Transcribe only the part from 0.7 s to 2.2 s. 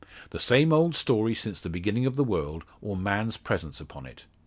old story, since the beginning of